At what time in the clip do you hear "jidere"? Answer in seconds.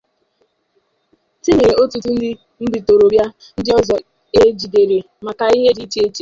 4.59-4.97